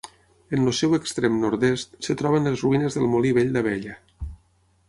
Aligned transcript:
En 0.57 0.63
el 0.69 0.73
seu 0.77 0.95
extrem 0.97 1.35
nord-est 1.43 1.93
es 2.13 2.17
troben 2.23 2.51
les 2.51 2.65
ruïnes 2.67 2.99
del 2.99 3.09
Molí 3.15 3.35
Vell 3.41 3.57
d'Abella. 3.59 4.01